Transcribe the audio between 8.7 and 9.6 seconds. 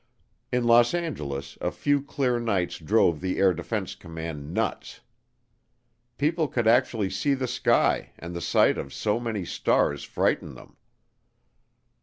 of so many